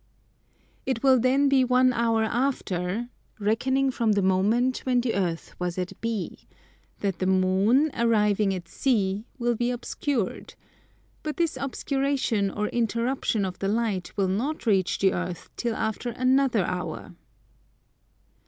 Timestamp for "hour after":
1.93-3.09